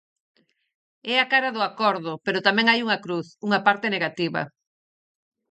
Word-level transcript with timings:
É 1.13 1.15
a 1.19 1.29
cara 1.33 1.53
do 1.55 1.61
acordo, 1.69 2.11
pero 2.25 2.45
tamén 2.47 2.67
hai 2.69 2.79
unha 2.85 3.01
cruz: 3.05 3.27
unha 3.47 3.63
parte 3.67 3.87
negativa. 3.95 4.41